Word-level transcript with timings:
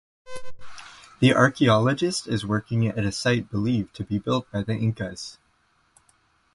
The 1.19 1.31
archaeologist 1.35 2.27
is 2.27 2.43
working 2.43 2.87
at 2.87 2.97
a 2.97 3.11
site 3.11 3.51
believed 3.51 3.93
to 3.97 4.03
be 4.03 4.17
built 4.17 4.49
by 4.51 4.63
the 4.63 4.73
Incas. 4.73 5.37